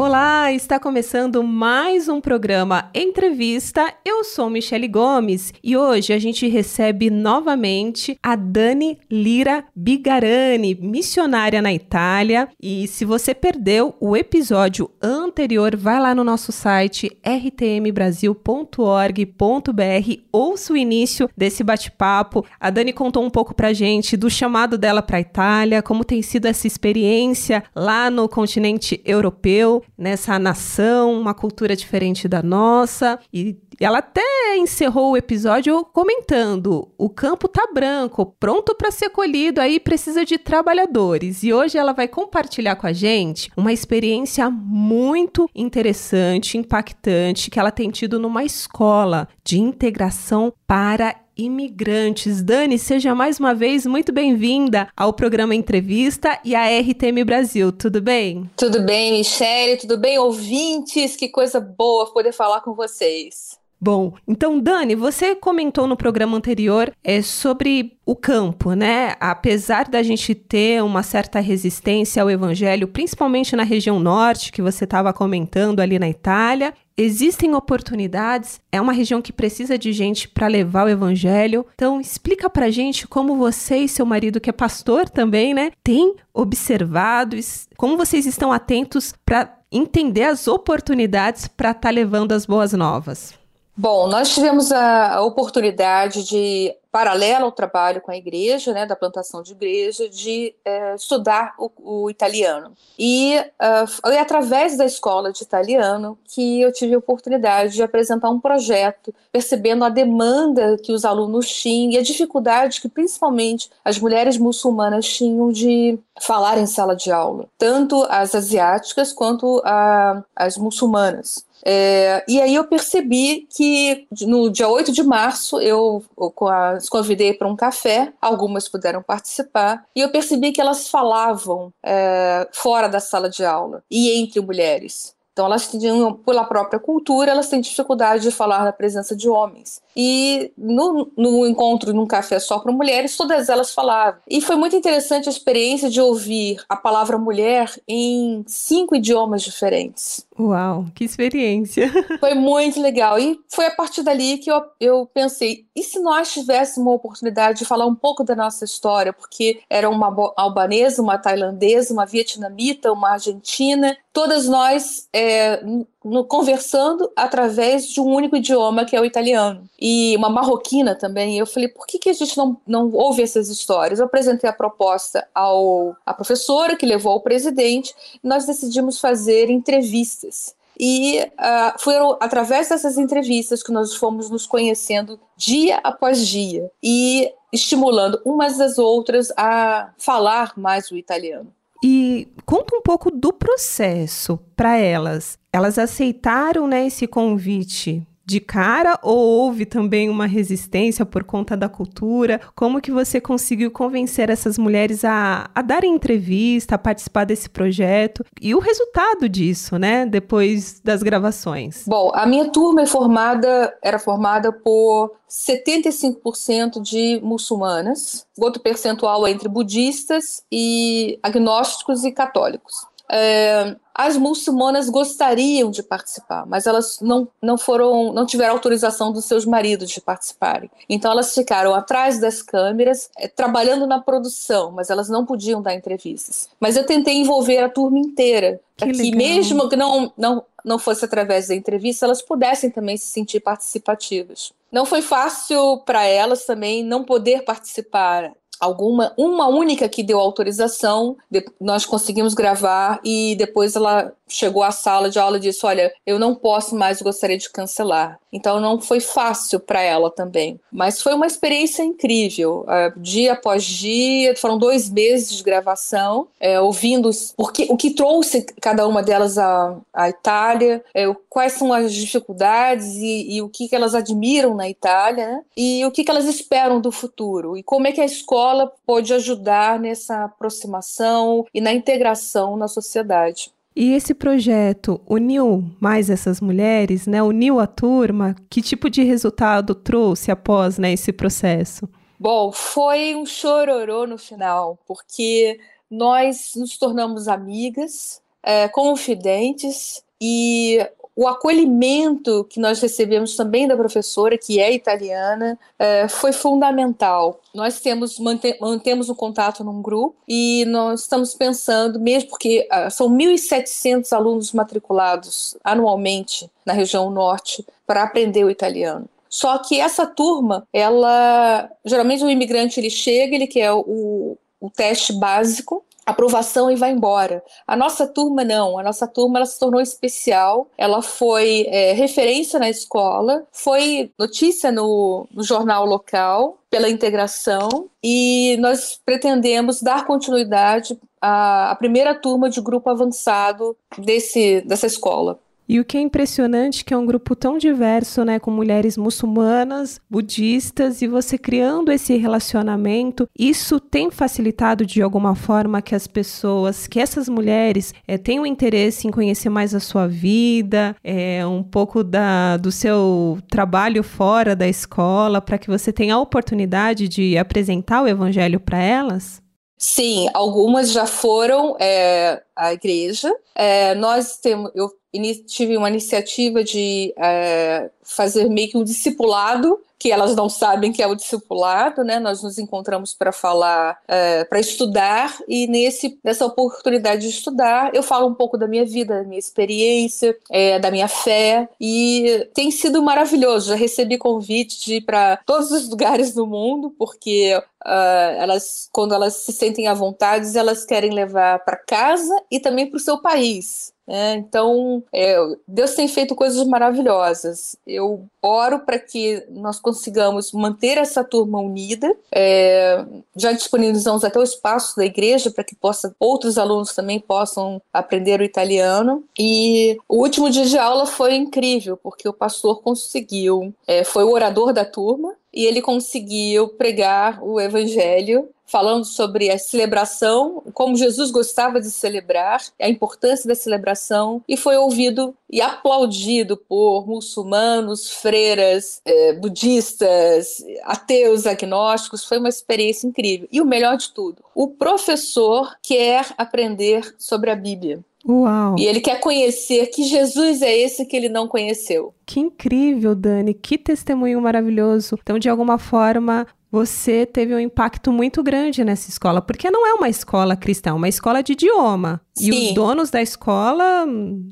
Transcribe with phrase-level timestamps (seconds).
[0.00, 3.92] Olá, está começando mais um programa Entrevista.
[4.02, 11.60] Eu sou Michele Gomes e hoje a gente recebe novamente a Dani Lira Bigarani, missionária
[11.60, 12.48] na Itália.
[12.58, 20.78] E se você perdeu o episódio anterior, vai lá no nosso site rtmbrasil.org.br, ouça o
[20.78, 22.42] início desse bate-papo.
[22.58, 26.22] A Dani contou um pouco pra gente do chamado dela para a Itália, como tem
[26.22, 33.18] sido essa experiência lá no continente europeu nessa nação, uma cultura diferente da nossa.
[33.32, 39.60] E ela até encerrou o episódio comentando: o campo tá branco, pronto para ser colhido,
[39.60, 41.42] aí precisa de trabalhadores.
[41.42, 47.70] E hoje ela vai compartilhar com a gente uma experiência muito interessante, impactante que ela
[47.70, 52.42] tem tido numa escola de integração para imigrantes.
[52.42, 57.70] Dani, seja mais uma vez muito bem-vinda ao programa Entrevista e à RTM Brasil.
[57.70, 58.48] Tudo bem?
[58.56, 59.76] Tudo bem, Michele.
[59.76, 61.16] Tudo bem, ouvintes?
[61.16, 63.59] Que coisa boa poder falar com vocês.
[63.82, 69.14] Bom, então, Dani, você comentou no programa anterior é, sobre o campo, né?
[69.18, 74.84] Apesar da gente ter uma certa resistência ao evangelho, principalmente na região norte, que você
[74.84, 80.46] estava comentando ali na Itália, existem oportunidades, é uma região que precisa de gente para
[80.46, 81.64] levar o evangelho.
[81.74, 86.16] Então, explica pra gente como você e seu marido, que é pastor também, né, têm
[86.34, 87.34] observado,
[87.78, 93.39] como vocês estão atentos para entender as oportunidades para estar tá levando as boas novas.
[93.76, 99.42] Bom, nós tivemos a, oportunidade de paralelo ao trabalho com a igreja, né, da plantação
[99.42, 102.72] de igreja, de é, estudar o, o, italiano.
[102.98, 108.30] E uh, foi através da escola de italiano que eu tive a oportunidade de apresentar
[108.30, 113.98] um projeto, percebendo a demanda que os alunos tinham e a dificuldade que principalmente as
[113.98, 120.56] mulheres muçulmanas tinham de falar em sala de aula, tanto as asiáticas quanto a, as
[120.56, 121.44] muçulmanas.
[121.64, 126.30] É, e aí eu percebi que no dia 8 de março eu, eu
[126.80, 132.48] as convidei para um café, algumas puderam participar, e eu percebi que elas falavam é,
[132.52, 135.14] fora da sala de aula e entre mulheres.
[135.32, 139.80] Então, elas tinham, pela própria cultura, elas têm dificuldade de falar na presença de homens.
[139.96, 144.20] E no, no encontro num café só para mulheres, todas elas falavam.
[144.28, 150.26] E foi muito interessante a experiência de ouvir a palavra mulher em cinco idiomas diferentes.
[150.38, 151.90] Uau, que experiência!
[152.18, 153.18] Foi muito legal.
[153.18, 157.58] E foi a partir dali que eu, eu pensei: e se nós tivéssemos uma oportunidade
[157.58, 159.12] de falar um pouco da nossa história?
[159.12, 165.62] Porque era uma albanesa, uma tailandesa, uma vietnamita, uma argentina, todas nós é,
[166.04, 169.68] no, conversando através de um único idioma que é o italiano.
[169.80, 171.38] E uma marroquina também.
[171.38, 173.98] eu falei, por que, que a gente não, não ouve essas histórias?
[173.98, 179.50] Eu apresentei a proposta ao a professora, que levou ao presidente, e nós decidimos fazer
[179.50, 180.54] entrevistas.
[180.78, 187.30] E uh, foram através dessas entrevistas que nós fomos nos conhecendo dia após dia e
[187.52, 191.52] estimulando umas às outras a falar mais o italiano.
[191.82, 195.38] E conta um pouco do processo para elas.
[195.52, 201.68] Elas aceitaram né, esse convite de cara ou houve também uma resistência por conta da
[201.68, 202.40] cultura?
[202.54, 208.24] Como que você conseguiu convencer essas mulheres a, a darem entrevista, a participar desse projeto?
[208.40, 211.84] E o resultado disso, né, depois das gravações?
[211.88, 219.30] Bom, a minha turma é formada, era formada por 75% de muçulmanas, outro percentual é
[219.30, 222.74] entre budistas e agnósticos e católicos.
[223.12, 229.24] É, as muçulmanas gostariam de participar, mas elas não, não foram, não tiveram autorização dos
[229.24, 230.70] seus maridos de participarem.
[230.88, 235.74] Então elas ficaram atrás das câmeras, é, trabalhando na produção, mas elas não podiam dar
[235.74, 236.48] entrevistas.
[236.60, 240.78] Mas eu tentei envolver a turma inteira, para que, que mesmo que não, não, não
[240.78, 244.52] fosse através da entrevista, elas pudessem também se sentir participativas.
[244.70, 251.16] Não foi fácil para elas também não poder participar alguma, uma única que deu autorização,
[251.30, 255.92] de, nós conseguimos gravar e depois ela chegou à sala de aula e disse: Olha,
[256.06, 258.18] eu não posso mais, gostaria de cancelar.
[258.32, 260.58] Então não foi fácil para ela também.
[260.72, 262.64] Mas foi uma experiência incrível.
[262.64, 268.42] Uh, dia após dia, foram dois meses de gravação, é, ouvindo porque, o que trouxe
[268.60, 273.68] cada uma delas à, à Itália, é, quais são as dificuldades e, e, o que,
[273.68, 275.42] que elas admiram na Itália, né?
[275.56, 279.12] e o que, que elas esperam do futuro, e como é que a escola pode
[279.12, 283.52] ajudar nessa aproximação e na integração na sociedade.
[283.74, 287.22] E esse projeto uniu mais essas mulheres, né?
[287.22, 288.34] Uniu a turma.
[288.48, 291.88] Que tipo de resultado trouxe após né, esse processo?
[292.18, 295.58] Bom, foi um chororô no final, porque
[295.90, 304.38] nós nos tornamos amigas, é, confidentes, e o acolhimento que nós recebemos também da professora,
[304.38, 307.40] que é italiana, é, foi fundamental.
[307.54, 312.90] Nós temos mante mantemos um contato num grupo e nós estamos pensando, mesmo porque uh,
[312.90, 319.06] são 1.700 alunos matriculados anualmente na região norte para aprender o italiano.
[319.28, 325.12] Só que essa turma, ela geralmente o imigrante ele chega, ele quer o, o teste
[325.12, 327.42] básico aprovação e vai embora.
[327.66, 332.58] A nossa turma não, a nossa turma ela se tornou especial, ela foi é, referência
[332.58, 340.98] na escola, foi notícia no, no jornal local pela integração e nós pretendemos dar continuidade
[341.20, 345.38] à, à primeira turma de grupo avançado desse, dessa escola.
[345.70, 348.96] E o que é impressionante é que é um grupo tão diverso, né, com mulheres
[348.96, 356.08] muçulmanas, budistas, e você criando esse relacionamento, isso tem facilitado de alguma forma que as
[356.08, 361.62] pessoas, que essas mulheres é, tenham interesse em conhecer mais a sua vida, é, um
[361.62, 367.38] pouco da, do seu trabalho fora da escola, para que você tenha a oportunidade de
[367.38, 369.40] apresentar o evangelho para elas?
[369.78, 373.32] Sim, algumas já foram é, à igreja.
[373.54, 374.99] É, nós temos, eu
[375.46, 381.02] tive uma iniciativa de é, fazer meio que um discipulado que elas não sabem que
[381.02, 382.18] é o discipulado, né?
[382.18, 388.02] Nós nos encontramos para falar, é, para estudar e nesse nessa oportunidade de estudar eu
[388.02, 392.70] falo um pouco da minha vida, da minha experiência, é, da minha fé e tem
[392.70, 393.68] sido maravilhoso.
[393.68, 399.14] Já recebi convite de ir para todos os lugares do mundo porque uh, elas, quando
[399.14, 403.18] elas se sentem à vontade, elas querem levar para casa e também para o seu
[403.18, 403.92] país.
[404.12, 405.36] É, então, é,
[405.68, 407.76] Deus tem feito coisas maravilhosas.
[407.86, 412.14] Eu oro para que nós consigamos manter essa turma unida.
[412.32, 413.04] É,
[413.36, 418.40] já disponibilizamos até o espaço da igreja para que possa, outros alunos também possam aprender
[418.40, 419.24] o italiano.
[419.38, 424.32] E o último dia de aula foi incrível, porque o pastor conseguiu, é, foi o
[424.32, 431.32] orador da turma, e ele conseguiu pregar o evangelho falando sobre a celebração, como Jesus
[431.32, 439.02] gostava de celebrar, a importância da celebração, e foi ouvido e aplaudido por muçulmanos, freiras,
[439.04, 442.24] eh, budistas, ateus, agnósticos.
[442.24, 443.48] Foi uma experiência incrível.
[443.50, 448.04] E o melhor de tudo, o professor quer aprender sobre a Bíblia.
[448.26, 448.76] Uau!
[448.78, 452.14] E ele quer conhecer que Jesus é esse que ele não conheceu.
[452.26, 453.54] Que incrível, Dani!
[453.54, 455.18] Que testemunho maravilhoso.
[455.22, 459.94] Então, de alguma forma, você teve um impacto muito grande nessa escola, porque não é
[459.94, 462.20] uma escola cristã, é uma escola de idioma.
[462.34, 462.46] Sim.
[462.46, 464.06] E os donos da escola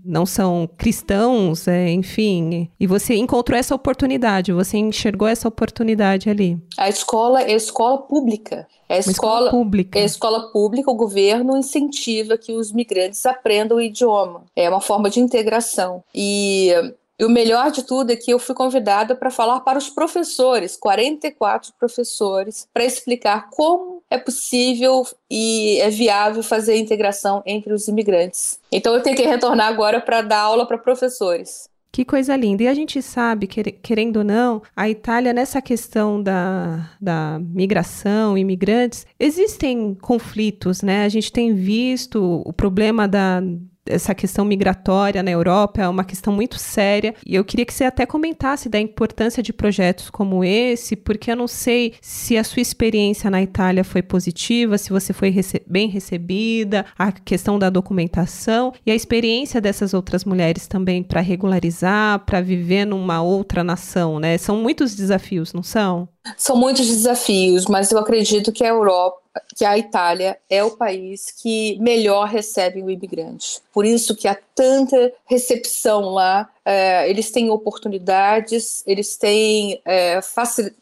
[0.05, 2.69] não são cristãos, é, enfim.
[2.79, 6.59] E você encontrou essa oportunidade, você enxergou essa oportunidade ali.
[6.76, 8.67] A escola é escola pública.
[8.88, 9.99] É escola, escola, pública.
[9.99, 14.44] É escola pública, o governo incentiva que os migrantes aprendam o idioma.
[14.56, 16.03] É uma forma de integração.
[16.15, 16.73] E
[17.19, 20.76] e o melhor de tudo é que eu fui convidada para falar para os professores,
[20.76, 27.88] 44 professores, para explicar como é possível e é viável fazer a integração entre os
[27.88, 28.61] imigrantes.
[28.70, 31.69] Então eu tenho que retornar agora para dar aula para professores.
[31.91, 32.62] Que coisa linda.
[32.62, 39.06] E a gente sabe, querendo ou não, a Itália, nessa questão da, da migração, imigrantes,
[39.19, 41.05] existem conflitos, né?
[41.05, 43.43] A gente tem visto o problema da
[43.89, 47.85] essa questão migratória na Europa é uma questão muito séria e eu queria que você
[47.85, 52.61] até comentasse da importância de projetos como esse, porque eu não sei se a sua
[52.61, 58.73] experiência na Itália foi positiva, se você foi rece bem recebida, a questão da documentação
[58.85, 64.39] e a experiência dessas outras mulheres também para regularizar, para viver numa outra nação, né?
[64.39, 66.09] São muitos desafios, não são?
[66.37, 71.31] São muitos desafios, mas eu acredito que a Europa que a Itália é o país
[71.31, 73.61] que melhor recebe o imigrante.
[73.73, 76.49] Por isso que há tanta recepção lá.
[76.70, 80.20] É, eles têm oportunidades, eles têm é,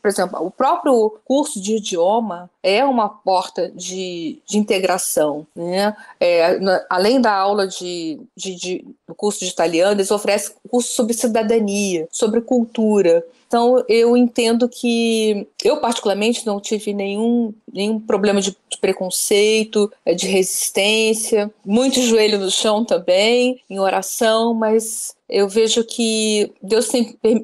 [0.03, 5.97] por exemplo, o próprio curso de idioma é uma porta de, de integração, né?
[6.19, 10.93] É, na, além da aula de, de, de, do curso de italiano, eles oferecem curso
[10.93, 13.25] sobre cidadania, sobre cultura.
[13.47, 20.15] Então, eu entendo que eu, particularmente, não tive nenhum, nenhum problema de, de preconceito, é,
[20.15, 26.89] de resistência, muito joelho no chão também, em oração, mas eu vejo que Deus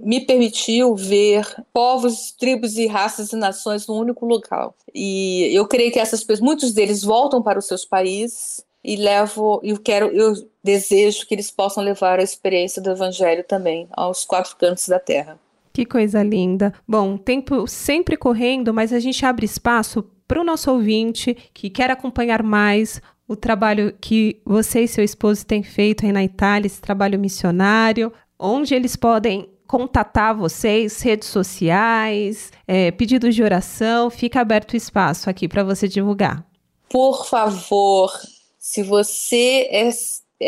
[0.03, 4.75] me permitiu ver povos, tribos e raças e nações num único local.
[4.95, 9.61] E eu creio que essas pessoas, muitos deles voltam para os seus países, e levo,
[9.63, 14.57] eu quero, eu desejo que eles possam levar a experiência do Evangelho também aos quatro
[14.57, 15.39] cantos da terra.
[15.73, 16.75] Que coisa linda.
[16.87, 21.91] Bom, tempo sempre correndo, mas a gente abre espaço para o nosso ouvinte que quer
[21.91, 23.01] acompanhar mais
[23.33, 28.13] o trabalho que você e seu esposo têm feito aí na Itália, esse trabalho missionário,
[28.39, 35.31] onde eles podem contatar vocês, redes sociais, é, pedidos de oração, fica aberto o espaço
[35.31, 36.45] aqui para você divulgar.
[36.91, 38.13] Por favor,
[38.59, 39.91] se você é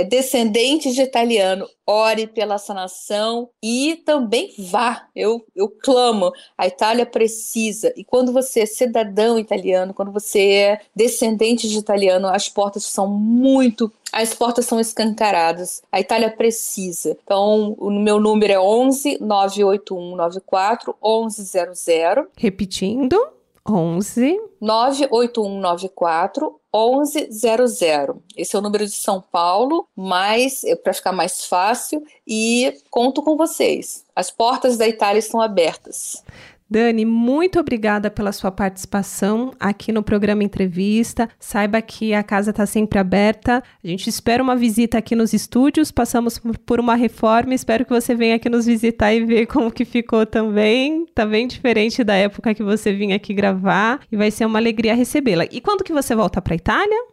[0.02, 5.06] descendente de italiano, ore pela essa nação e também vá.
[5.14, 7.92] Eu, eu clamo, a Itália precisa.
[7.96, 13.06] E quando você é cidadão italiano, quando você é descendente de italiano, as portas são
[13.06, 15.82] muito as portas são escancaradas.
[15.90, 17.16] A Itália precisa.
[17.24, 22.28] Então, o meu número é 11 981 94 1100.
[22.36, 23.20] Repetindo,
[23.68, 28.20] 11 98194 1100.
[28.36, 33.22] Esse é o número de São Paulo, mas é para ficar mais fácil e conto
[33.22, 34.04] com vocês.
[34.16, 36.24] As portas da Itália estão abertas.
[36.68, 41.28] Dani, muito obrigada pela sua participação aqui no programa Entrevista.
[41.38, 43.62] Saiba que a casa está sempre aberta.
[43.82, 45.90] A gente espera uma visita aqui nos estúdios.
[45.90, 47.54] Passamos por uma reforma.
[47.54, 51.06] Espero que você venha aqui nos visitar e ver como que ficou também.
[51.14, 54.00] Tá bem diferente da época que você vinha aqui gravar.
[54.10, 55.44] E vai ser uma alegria recebê-la.
[55.50, 57.04] E quando que você volta para a Itália?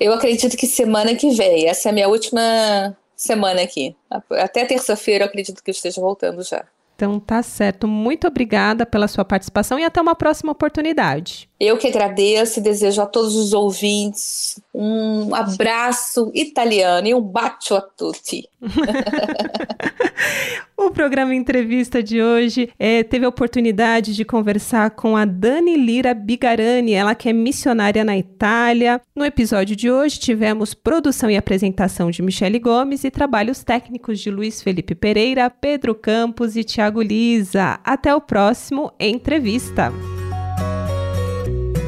[0.00, 1.68] Eu acredito que semana que vem.
[1.68, 3.94] Essa é a minha última semana aqui.
[4.30, 6.64] Até terça-feira eu acredito que eu esteja voltando já.
[6.94, 7.86] Então tá certo.
[7.86, 11.48] Muito obrigada pela sua participação e até uma próxima oportunidade.
[11.58, 17.76] Eu que agradeço e desejo a todos os ouvintes um abraço italiano e um bacio
[17.76, 18.48] a tutti.
[20.76, 26.12] o programa Entrevista de hoje é, teve a oportunidade de conversar com a Dani Lira
[26.12, 29.00] Bigarani, ela que é missionária na Itália.
[29.14, 34.28] No episódio de hoje tivemos produção e apresentação de Michele Gomes e trabalhos técnicos de
[34.28, 37.78] Luiz Felipe Pereira, Pedro Campos e Tiago Lisa.
[37.84, 39.92] Até o próximo Entrevista.